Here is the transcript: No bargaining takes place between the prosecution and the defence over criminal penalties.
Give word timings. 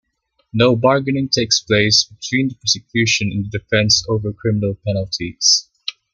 No 0.51 0.75
bargaining 0.75 1.29
takes 1.29 1.61
place 1.61 2.05
between 2.05 2.47
the 2.47 2.55
prosecution 2.55 3.29
and 3.31 3.45
the 3.45 3.59
defence 3.59 4.03
over 4.09 4.33
criminal 4.33 4.75
penalties. 4.83 5.69